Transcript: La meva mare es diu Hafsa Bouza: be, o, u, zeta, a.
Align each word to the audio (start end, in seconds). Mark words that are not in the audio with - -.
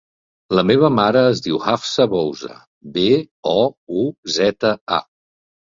La 0.59 0.63
meva 0.69 0.89
mare 0.99 1.21
es 1.33 1.43
diu 1.49 1.59
Hafsa 1.65 2.09
Bouza: 2.15 2.57
be, 2.97 3.07
o, 3.55 3.59
u, 4.03 4.11
zeta, 4.41 4.77
a. 5.01 5.01